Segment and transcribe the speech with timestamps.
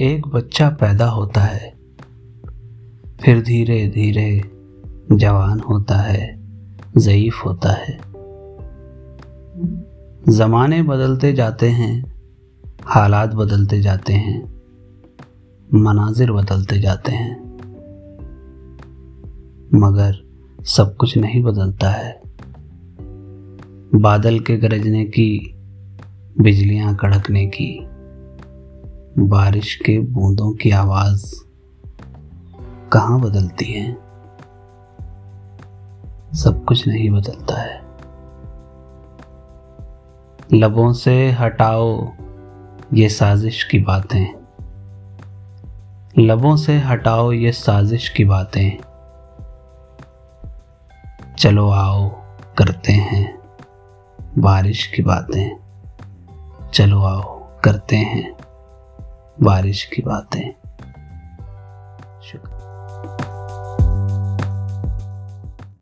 [0.00, 1.70] ایک بچہ پیدا ہوتا ہے۔
[3.18, 4.40] پھر دھیرے دھیرے
[5.10, 6.34] جوان ہوتا ہے،
[6.96, 7.96] ضعیف ہوتا ہے۔
[10.26, 12.02] زمانے بدلتے جاتے ہیں،
[12.86, 14.40] حالات بدلتے جاتے ہیں،
[15.72, 17.34] مناظر بدلتے جاتے ہیں۔
[19.72, 20.10] مگر
[20.64, 22.12] سب کچھ نہیں بدلتا ہے۔
[23.96, 25.52] بادل کے گرجنے کی،
[26.36, 27.78] بجلیاں کڑکنے کی۔
[29.16, 31.34] بارش کے بوندوں کی آواز
[32.88, 33.94] کہاں بدلتی ہیں
[36.32, 37.80] سب کچھ نہیں بدلتا ہے۔
[40.56, 42.00] لبوں سے ہٹاؤ
[42.90, 44.26] یہ سازش کی باتیں۔
[46.16, 48.70] لبوں سے ہٹاؤ یہ سازش کی باتیں۔
[51.36, 52.08] چلو آؤ
[52.54, 53.36] کرتے ہیں
[54.36, 55.50] بارش کی باتیں۔
[56.70, 58.32] چلو آؤ کرتے ہیں۔
[59.40, 60.52] بارش کی باتیں۔
[62.22, 62.69] شکریہ۔